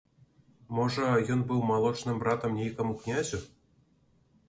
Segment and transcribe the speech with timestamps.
[0.77, 3.45] Можа, ён быў малочным братам нейкаму князю?